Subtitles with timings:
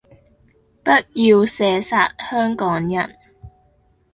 [0.03, 0.05] 不
[1.13, 3.15] 要射殺香港人